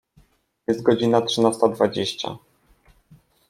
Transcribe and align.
Jest 0.67 0.81
godzina 0.83 1.21
trzynasta 1.21 1.67
dwadzieścia. 1.67 2.37